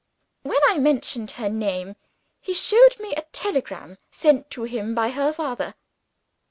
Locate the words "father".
5.31-5.75